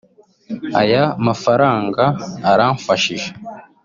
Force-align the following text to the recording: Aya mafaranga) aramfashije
Aya 0.81 1.03
mafaranga) 1.27 2.03
aramfashije 2.51 3.29